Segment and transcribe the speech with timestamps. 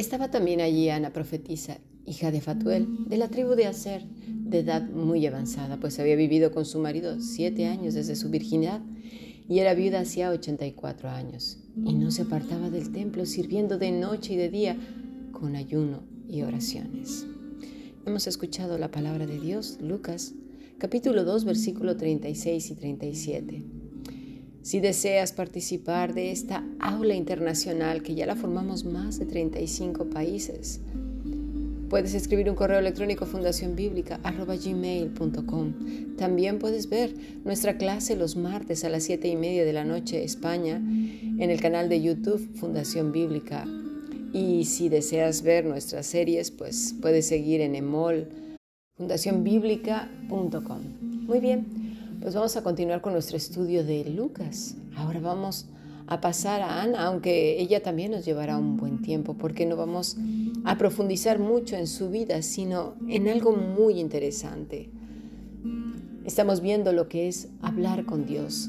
[0.00, 4.88] Estaba también allí Ana profetisa, hija de Fatuel, de la tribu de Aser, de edad
[4.88, 8.80] muy avanzada, pues había vivido con su marido siete años desde su virginidad
[9.46, 14.32] y era viuda hacía 84 años, y no se apartaba del templo sirviendo de noche
[14.32, 14.78] y de día
[15.32, 17.26] con ayuno y oraciones.
[18.06, 20.32] Hemos escuchado la palabra de Dios, Lucas,
[20.80, 23.62] capítulo 2, versículo 36 y 37.
[24.62, 30.80] Si deseas participar de esta aula internacional que ya la formamos más de 35 países,
[31.90, 35.74] puedes escribir un correo electrónico fundacionbiblica.gmail.com.
[36.16, 40.24] También puedes ver nuestra clase los martes a las 7 y media de la noche
[40.24, 43.66] España en el canal de YouTube Fundación Bíblica.
[44.32, 48.28] Y si deseas ver nuestras series, pues puedes seguir en emol
[49.00, 50.78] fundacionbiblica.com.
[51.26, 51.64] Muy bien.
[52.20, 54.76] Pues vamos a continuar con nuestro estudio de Lucas.
[54.94, 55.68] Ahora vamos
[56.06, 60.18] a pasar a Ana, aunque ella también nos llevará un buen tiempo, porque no vamos
[60.64, 64.90] a profundizar mucho en su vida, sino en algo muy interesante.
[66.26, 68.68] Estamos viendo lo que es hablar con Dios,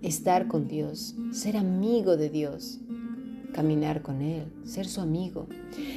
[0.00, 2.78] estar con Dios, ser amigo de Dios
[3.52, 5.46] caminar con Él, ser su amigo,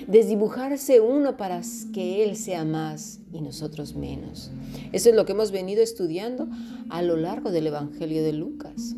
[0.08, 1.62] desdibujarse uno para
[1.94, 4.52] que Él sea más y nosotros menos.
[4.92, 6.48] Eso es lo que hemos venido estudiando
[6.90, 8.96] a lo largo del Evangelio de Lucas,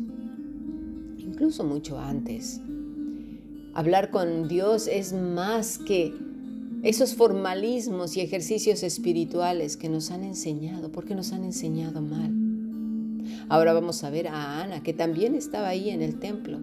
[1.18, 2.60] incluso mucho antes.
[3.74, 6.14] Hablar con Dios es más que
[6.84, 12.32] esos formalismos y ejercicios espirituales que nos han enseñado, porque nos han enseñado mal.
[13.48, 16.60] Ahora vamos a ver a Ana, que también estaba ahí en el templo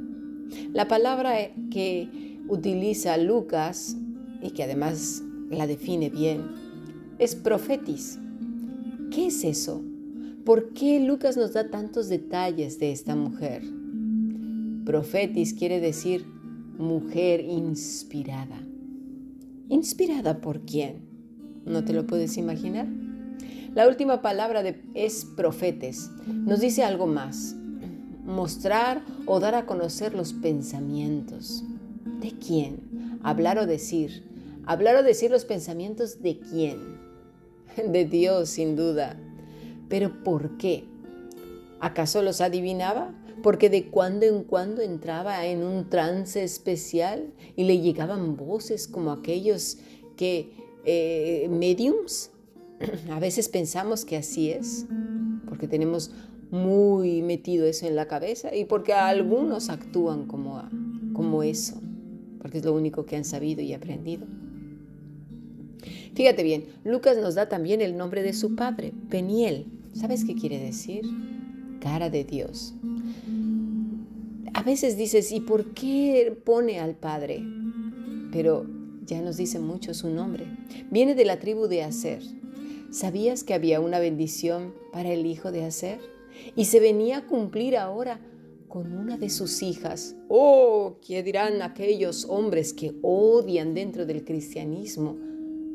[0.73, 1.35] la palabra
[1.69, 3.95] que utiliza Lucas
[4.41, 6.41] y que además la define bien
[7.19, 8.19] es profetis.
[9.11, 9.83] ¿Qué es eso?
[10.45, 13.63] ¿Por qué Lucas nos da tantos detalles de esta mujer?
[14.85, 16.25] Profetis quiere decir
[16.77, 18.59] mujer inspirada.
[19.69, 21.01] ¿Inspirada por quién?
[21.65, 22.87] ¿No te lo puedes imaginar?
[23.75, 24.63] La última palabra
[24.95, 26.09] es profetes.
[26.27, 27.55] Nos dice algo más
[28.23, 31.63] mostrar o dar a conocer los pensamientos.
[32.19, 33.19] ¿De quién?
[33.23, 34.23] Hablar o decir.
[34.65, 36.99] Hablar o decir los pensamientos de quién?
[37.91, 39.17] De Dios, sin duda.
[39.89, 40.85] Pero ¿por qué?
[41.79, 43.13] ¿Acaso los adivinaba?
[43.41, 49.11] Porque de cuando en cuando entraba en un trance especial y le llegaban voces como
[49.11, 49.77] aquellos
[50.15, 50.53] que
[50.85, 52.29] eh, mediums.
[53.09, 54.85] A veces pensamos que así es,
[55.47, 56.11] porque tenemos
[56.51, 60.61] muy metido eso en la cabeza y porque algunos actúan como,
[61.13, 61.81] como eso,
[62.39, 64.27] porque es lo único que han sabido y aprendido.
[66.13, 69.65] Fíjate bien, Lucas nos da también el nombre de su padre, Peniel.
[69.93, 71.03] ¿Sabes qué quiere decir?
[71.79, 72.73] Cara de Dios.
[74.53, 77.43] A veces dices, ¿y por qué pone al padre?
[78.31, 78.65] Pero
[79.05, 80.45] ya nos dice mucho su nombre.
[80.91, 82.21] Viene de la tribu de Aser.
[82.91, 85.99] ¿Sabías que había una bendición para el hijo de Aser?
[86.55, 88.19] Y se venía a cumplir ahora
[88.67, 90.15] con una de sus hijas.
[90.29, 95.17] Oh, ¿qué dirán aquellos hombres que odian dentro del cristianismo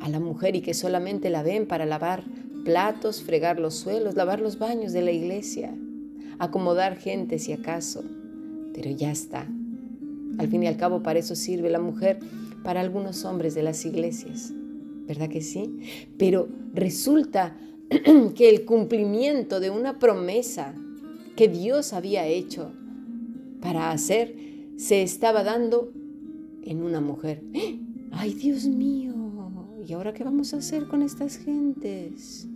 [0.01, 2.25] a la mujer y que solamente la ven para lavar
[2.65, 5.75] platos, fregar los suelos, lavar los baños de la iglesia,
[6.39, 8.03] acomodar gente si acaso?
[8.73, 9.47] Pero ya está.
[10.39, 12.19] Al fin y al cabo para eso sirve la mujer
[12.65, 14.53] para algunos hombres de las iglesias.
[15.07, 15.81] ¿Verdad que sí?
[16.19, 17.57] Pero resulta
[18.35, 20.75] que el cumplimiento de una promesa
[21.37, 22.73] que Dios había hecho
[23.61, 24.35] para hacer
[24.77, 25.93] se estaba dando
[26.63, 27.43] en una mujer.
[28.13, 29.15] ¡Ay, Dios mío!
[29.87, 32.49] ¿Y ahora qué vamos a hacer con estas gentes?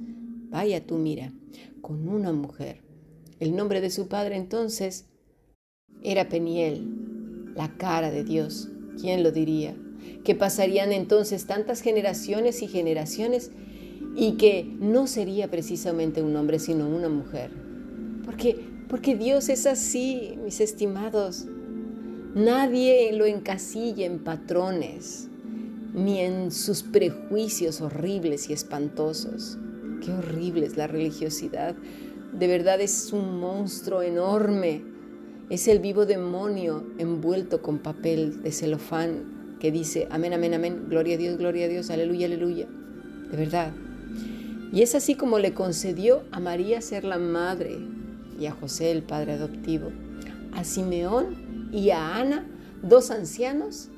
[0.51, 1.33] Vaya tú, mira,
[1.81, 2.83] con una mujer.
[3.39, 5.07] El nombre de su padre entonces
[6.03, 8.69] era Peniel, la cara de Dios.
[9.01, 9.77] ¿Quién lo diría?
[10.25, 13.53] Que pasarían entonces tantas generaciones y generaciones
[14.21, 17.51] y que no sería precisamente un hombre, sino una mujer.
[18.27, 18.55] Porque,
[18.87, 21.47] porque Dios es así, mis estimados.
[22.35, 25.29] Nadie lo encasilla en patrones,
[25.95, 29.57] ni en sus prejuicios horribles y espantosos.
[30.05, 31.75] Qué horrible es la religiosidad.
[32.39, 34.83] De verdad es un monstruo enorme.
[35.49, 41.15] Es el vivo demonio envuelto con papel de celofán que dice, amén, amén, amén, gloria
[41.15, 42.67] a Dios, gloria a Dios, aleluya, aleluya.
[43.31, 43.73] De verdad,
[44.73, 47.79] y es así como le concedió a María ser la madre
[48.39, 49.91] y a José el padre adoptivo,
[50.53, 52.47] a Simeón y a Ana,
[52.83, 53.89] dos ancianos,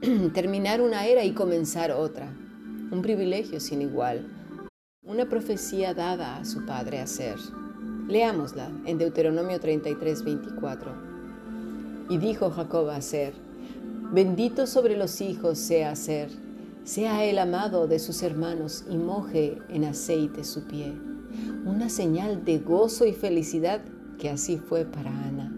[0.34, 2.32] terminar una era y comenzar otra.
[2.90, 4.28] Un privilegio sin igual,
[5.02, 7.36] una profecía dada a su padre a ser.
[8.08, 10.92] Leámosla en Deuteronomio 33, 24.
[12.10, 13.32] Y dijo Jacob a Ser,
[14.12, 16.28] bendito sobre los hijos sea Ser,
[16.84, 20.92] sea el amado de sus hermanos y moje en aceite su pie.
[21.64, 23.80] Una señal de gozo y felicidad
[24.18, 25.52] que así fue para Ana.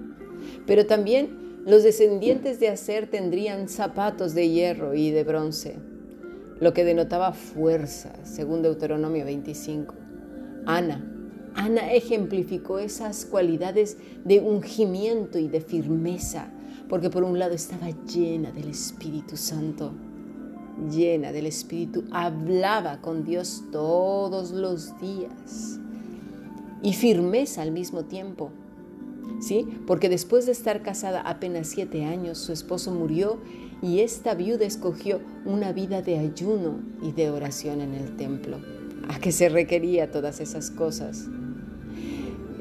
[0.66, 5.76] Pero también los descendientes de Aser tendrían zapatos de hierro y de bronce,
[6.60, 9.94] lo que denotaba fuerza, según Deuteronomio 25.
[10.64, 11.04] Ana,
[11.54, 16.50] Ana ejemplificó esas cualidades de ungimiento y de firmeza,
[16.88, 19.92] porque por un lado estaba llena del Espíritu Santo,
[20.90, 25.78] llena del Espíritu, hablaba con Dios todos los días
[26.82, 28.50] y firmeza al mismo tiempo.
[29.40, 29.66] ¿Sí?
[29.86, 33.38] Porque después de estar casada apenas siete años, su esposo murió
[33.82, 38.58] y esta viuda escogió una vida de ayuno y de oración en el templo.
[39.08, 41.26] ¿A qué se requería todas esas cosas?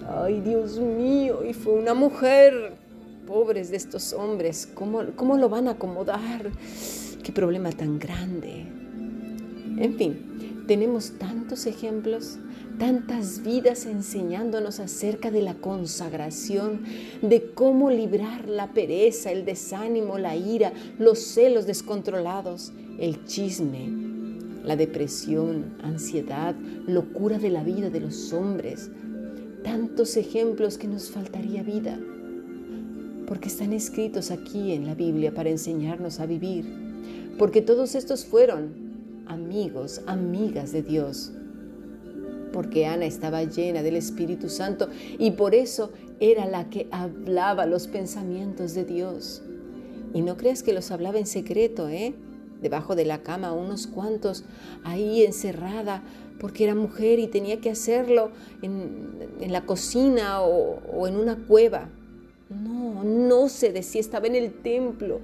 [0.07, 2.83] Ay, Dios mío, y fue una mujer.
[3.25, 6.51] Pobres de estos hombres, ¿cómo, cómo lo van a acomodar?
[7.25, 8.67] Qué problema tan grande.
[9.79, 12.37] En fin, tenemos tantos ejemplos,
[12.77, 16.83] tantas vidas enseñándonos acerca de la consagración,
[17.23, 23.89] de cómo librar la pereza, el desánimo, la ira, los celos descontrolados, el chisme,
[24.63, 26.53] la depresión, ansiedad,
[26.85, 28.91] locura de la vida de los hombres,
[29.63, 31.99] tantos ejemplos que nos faltaría vida,
[33.25, 36.84] porque están escritos aquí en la Biblia para enseñarnos a vivir,
[37.37, 41.31] porque todos estos fueron amigos, amigas de Dios,
[42.53, 47.87] porque Ana estaba llena del Espíritu Santo y por eso era la que hablaba los
[47.87, 49.41] pensamientos de Dios.
[50.13, 52.13] Y no creas que los hablaba en secreto, ¿eh?
[52.61, 54.45] Debajo de la cama, unos cuantos,
[54.85, 56.03] ahí encerrada,
[56.39, 61.89] porque era mujer y tenía que hacerlo en, la cocina o, en una cueva.
[62.49, 65.19] No, no se decía, estaba en el templo.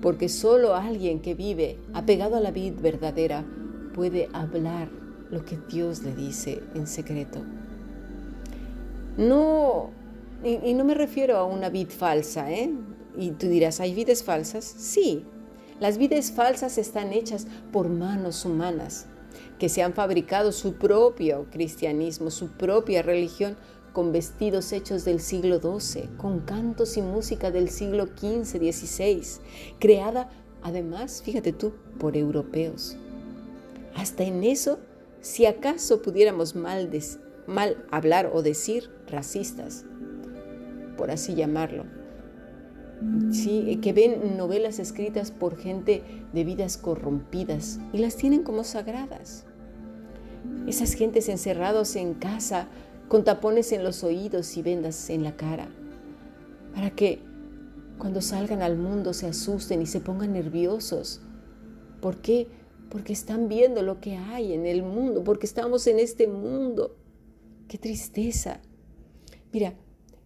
[0.00, 3.44] Porque solo alguien que vive apegado a la vida verdadera
[3.94, 4.88] puede hablar
[5.30, 7.42] lo que Dios le dice en secreto.
[9.16, 9.90] No,
[10.44, 12.70] y, no me refiero a una vid falsa, ¿eh?
[13.16, 14.64] Y tú dirás, ¿hay vidas falsas?
[14.64, 15.24] Sí,
[15.80, 19.06] las vidas falsas están hechas por manos humanas
[19.58, 23.56] que se han fabricado su propio cristianismo, su propia religión,
[23.96, 29.22] con vestidos hechos del siglo XII, con cantos y música del siglo XV, XVI,
[29.78, 30.28] creada
[30.62, 32.98] además, fíjate tú, por europeos.
[33.94, 34.80] Hasta en eso,
[35.22, 36.90] si acaso pudiéramos mal,
[37.90, 39.86] hablar o decir racistas,
[40.98, 41.86] por así llamarlo,
[43.32, 43.78] ¿sí?
[43.80, 46.02] que ven novelas escritas por gente
[46.34, 49.46] de vidas corrompidas y las tienen como sagradas.
[50.66, 52.68] Esas gentes encerrados en casa
[53.08, 55.68] con tapones en los oídos y vendas en la cara,
[56.74, 57.20] para que
[57.98, 61.20] cuando salgan al mundo se asusten y se pongan nerviosos.
[62.00, 62.48] ¿Por qué?
[62.90, 66.96] Porque están viendo lo que hay en el mundo, porque estamos en este mundo.
[67.68, 68.60] ¡Qué tristeza!
[69.52, 69.74] Mira,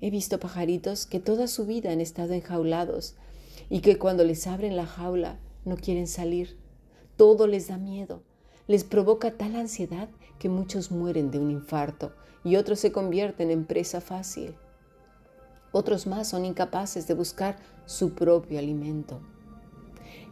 [0.03, 3.17] He visto pajaritos que toda su vida han estado enjaulados
[3.69, 6.57] y que cuando les abren la jaula no quieren salir.
[7.17, 8.23] Todo les da miedo.
[8.71, 10.09] Les provoca tal ansiedad
[10.39, 12.13] que muchos mueren de un infarto
[12.45, 14.55] y otros se convierten en presa fácil.
[15.73, 19.19] Otros más son incapaces de buscar su propio alimento.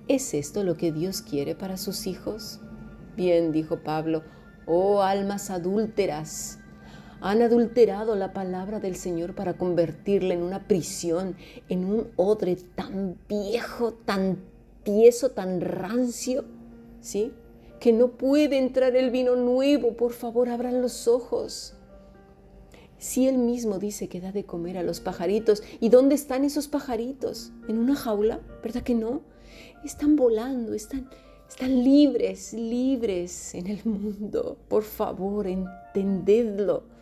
[0.06, 2.60] ¿Es esto lo que Dios quiere para sus hijos?
[3.16, 4.22] Bien, dijo Pablo,
[4.66, 6.60] oh almas adúlteras,
[7.20, 11.34] han adulterado la palabra del Señor para convertirla en una prisión,
[11.68, 14.38] en un odre tan viejo, tan
[14.84, 16.44] tieso, tan rancio,
[17.00, 17.32] ¿sí?
[17.80, 19.96] Que no puede entrar el vino nuevo.
[19.96, 21.74] Por favor, abran los ojos.
[22.98, 26.66] Si Él mismo dice que da de comer a los pajaritos, ¿y dónde están esos
[26.66, 27.52] pajaritos?
[27.68, 28.40] ¿En una jaula?
[28.62, 29.22] ¿Verdad que no?
[29.84, 31.08] Están volando, están,
[31.48, 34.58] están libres, libres en el mundo.
[34.68, 36.98] Por favor, entendedlo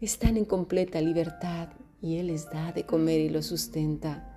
[0.00, 1.68] están en completa libertad
[2.00, 4.29] y Él les da de comer y los sustenta.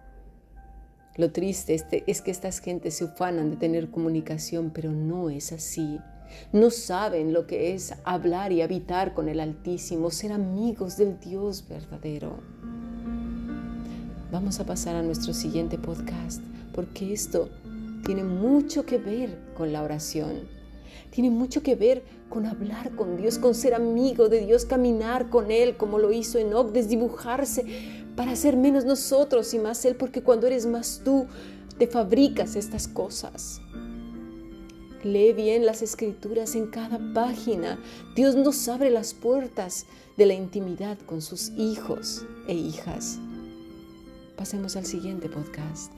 [1.16, 1.76] Lo triste
[2.08, 6.00] es que estas gentes se ufanan de tener comunicación, pero no es así.
[6.52, 11.66] No saben lo que es hablar y habitar con el Altísimo, ser amigos del Dios
[11.70, 12.38] verdadero.
[14.32, 16.42] Vamos a pasar a nuestro siguiente podcast,
[16.74, 17.50] porque esto
[18.04, 20.48] tiene mucho que ver con la oración.
[21.12, 25.52] Tiene mucho que ver con hablar con Dios, con ser amigo de Dios, caminar con
[25.52, 30.48] Él como lo hizo Enoch, desdibujarse para ser menos nosotros y más Él, porque cuando
[30.48, 31.28] eres más tú,
[31.78, 33.62] te fabricas estas cosas.
[35.04, 37.78] Lee bien las escrituras en cada página.
[38.16, 43.20] Dios nos abre las puertas de la intimidad con sus hijos e hijas.
[44.38, 45.92] Pasemos al siguiente podcast.